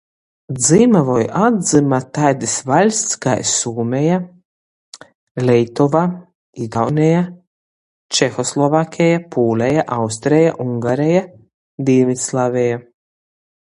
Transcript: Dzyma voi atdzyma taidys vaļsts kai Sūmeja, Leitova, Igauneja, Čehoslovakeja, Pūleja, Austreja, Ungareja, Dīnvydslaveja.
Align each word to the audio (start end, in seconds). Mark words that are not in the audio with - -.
Dzyma 0.61 0.99
voi 1.09 1.25
atdzyma 1.47 1.97
taidys 2.17 2.53
vaļsts 2.69 3.19
kai 3.25 3.35
Sūmeja, 3.49 4.15
Leitova, 5.49 6.01
Igauneja, 6.67 7.21
Čehoslovakeja, 8.19 9.21
Pūleja, 9.37 9.85
Austreja, 9.99 10.57
Ungareja, 10.67 11.23
Dīnvydslaveja. 11.91 12.81